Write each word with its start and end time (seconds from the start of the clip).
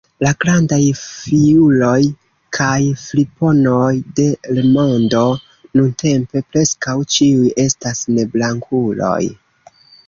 La 0.25 0.29
grandaj 0.43 0.77
fiuloj 1.01 1.99
kaj 2.59 2.79
friponoj 3.03 3.91
de 4.21 4.27
l’ 4.55 4.65
mondo 4.79 5.23
nuntempe 5.37 6.47
preskaŭ 6.53 6.99
ĉiuj 7.19 7.57
estas 7.69 8.07
neblankuloj. 8.19 9.25